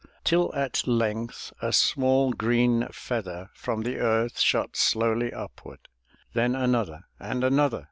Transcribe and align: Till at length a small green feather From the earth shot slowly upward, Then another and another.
Till 0.23 0.51
at 0.55 0.87
length 0.87 1.53
a 1.61 1.71
small 1.71 2.33
green 2.33 2.87
feather 2.91 3.51
From 3.53 3.83
the 3.83 3.99
earth 3.99 4.39
shot 4.39 4.75
slowly 4.75 5.31
upward, 5.31 5.89
Then 6.33 6.55
another 6.55 7.03
and 7.19 7.43
another. 7.43 7.79